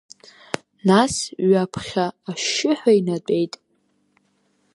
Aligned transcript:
Нас 0.87 1.13
ҩаԥхьа 1.49 2.05
ашьшьыҳәа 2.29 2.91
инатәеит. 2.99 3.53